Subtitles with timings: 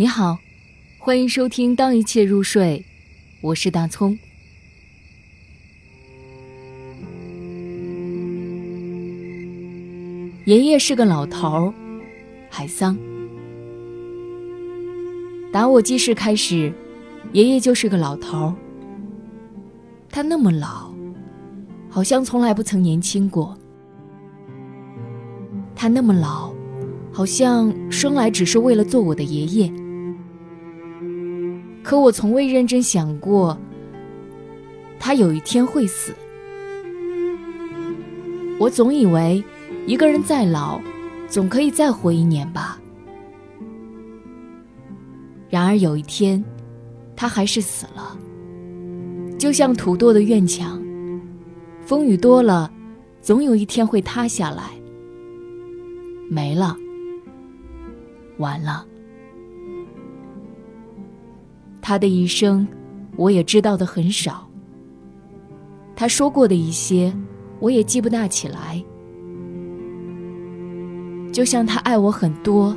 [0.00, 0.38] 你好，
[0.96, 2.84] 欢迎收听《当一切入睡》，
[3.40, 4.16] 我是大葱。
[10.44, 11.74] 爷爷是个老头儿，
[12.48, 12.96] 海桑。
[15.52, 16.72] 打我记事开始，
[17.32, 18.54] 爷爷就是个老头儿。
[20.08, 20.94] 他那么老，
[21.90, 23.58] 好像从来不曾年轻过。
[25.74, 26.54] 他那么老，
[27.12, 29.87] 好像生来只是为了做我的爷爷。
[31.88, 33.58] 可我从未认真想过，
[35.00, 36.14] 他有一天会死。
[38.60, 39.42] 我总以为，
[39.86, 40.78] 一个人再老，
[41.28, 42.78] 总可以再活一年吧。
[45.48, 46.44] 然而有一天，
[47.16, 48.18] 他还是死了。
[49.38, 50.78] 就像土垛的院墙，
[51.80, 52.70] 风雨多了，
[53.22, 54.72] 总有一天会塌下来。
[56.28, 56.76] 没了，
[58.36, 58.84] 完了。
[61.88, 62.68] 他的一生，
[63.16, 64.46] 我也知道的很少。
[65.96, 67.10] 他说过的一些，
[67.60, 68.84] 我也记不大起来。
[71.32, 72.76] 就像他爱我很多，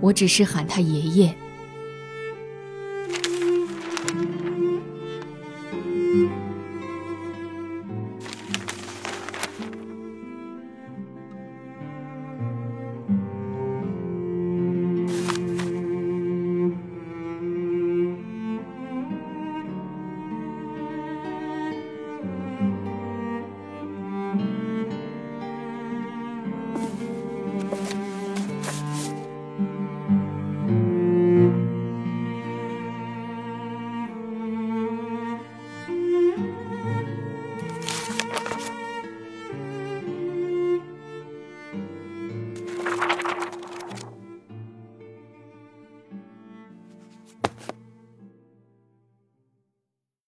[0.00, 1.36] 我只是喊他爷爷。